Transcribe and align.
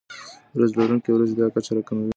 وریځ 0.53 0.71
لرونکي 0.79 1.09
ورځې 1.11 1.35
دا 1.35 1.47
کچه 1.55 1.71
راکموي. 1.75 2.09